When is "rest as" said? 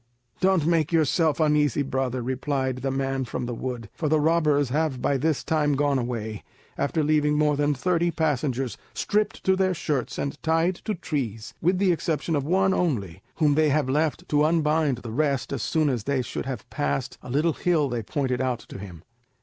15.11-15.61